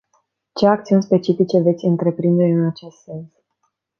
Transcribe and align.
Ce 0.57 0.65
acțiuni 0.67 1.03
specifice 1.03 1.61
veți 1.61 1.85
întreprinde 1.85 2.43
în 2.43 2.65
acest 2.67 2.97
sens? 2.97 3.31